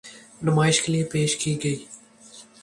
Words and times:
نمائش 0.43 0.81
کے 0.81 0.91
لیے 0.91 1.03
پیش 1.03 1.37
کی 1.37 1.63
گئی۔ 1.63 1.85